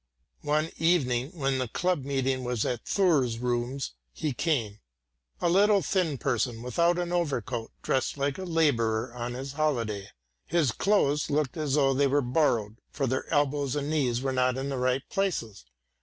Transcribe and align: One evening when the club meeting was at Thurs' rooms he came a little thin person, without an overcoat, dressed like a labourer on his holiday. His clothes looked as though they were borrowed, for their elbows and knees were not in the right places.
One 0.41 0.71
evening 0.79 1.29
when 1.37 1.59
the 1.59 1.67
club 1.67 2.05
meeting 2.05 2.43
was 2.43 2.65
at 2.65 2.87
Thurs' 2.87 3.37
rooms 3.37 3.93
he 4.11 4.33
came 4.33 4.79
a 5.39 5.47
little 5.47 5.83
thin 5.83 6.17
person, 6.17 6.63
without 6.63 6.97
an 6.97 7.11
overcoat, 7.11 7.69
dressed 7.83 8.17
like 8.17 8.39
a 8.39 8.43
labourer 8.43 9.13
on 9.13 9.35
his 9.35 9.53
holiday. 9.53 10.07
His 10.47 10.71
clothes 10.71 11.29
looked 11.29 11.55
as 11.55 11.75
though 11.75 11.93
they 11.93 12.07
were 12.07 12.23
borrowed, 12.23 12.79
for 12.89 13.05
their 13.05 13.31
elbows 13.31 13.75
and 13.75 13.91
knees 13.91 14.21
were 14.23 14.33
not 14.33 14.57
in 14.57 14.69
the 14.69 14.77
right 14.79 15.03
places. 15.07 15.65